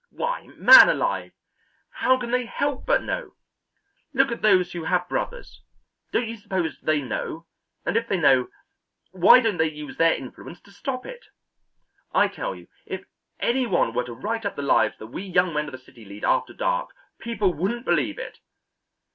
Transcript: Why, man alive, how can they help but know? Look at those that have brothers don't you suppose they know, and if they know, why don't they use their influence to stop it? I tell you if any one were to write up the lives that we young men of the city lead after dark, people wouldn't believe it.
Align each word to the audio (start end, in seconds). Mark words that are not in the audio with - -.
Why, 0.09 0.47
man 0.57 0.89
alive, 0.89 1.31
how 1.91 2.17
can 2.19 2.31
they 2.31 2.45
help 2.47 2.87
but 2.87 3.03
know? 3.03 3.35
Look 4.15 4.31
at 4.31 4.41
those 4.41 4.71
that 4.71 4.87
have 4.87 5.07
brothers 5.07 5.61
don't 6.11 6.27
you 6.27 6.37
suppose 6.37 6.79
they 6.81 7.03
know, 7.03 7.45
and 7.85 7.95
if 7.95 8.07
they 8.07 8.17
know, 8.17 8.47
why 9.11 9.41
don't 9.41 9.57
they 9.57 9.69
use 9.69 9.97
their 9.97 10.15
influence 10.15 10.59
to 10.61 10.71
stop 10.71 11.05
it? 11.05 11.25
I 12.15 12.29
tell 12.29 12.55
you 12.55 12.67
if 12.87 13.05
any 13.39 13.67
one 13.67 13.93
were 13.93 14.05
to 14.05 14.13
write 14.13 14.43
up 14.43 14.55
the 14.55 14.63
lives 14.63 14.97
that 14.97 15.05
we 15.05 15.21
young 15.21 15.53
men 15.53 15.65
of 15.67 15.71
the 15.71 15.77
city 15.77 16.03
lead 16.03 16.25
after 16.25 16.51
dark, 16.55 16.89
people 17.19 17.53
wouldn't 17.53 17.85
believe 17.85 18.17
it. 18.17 18.39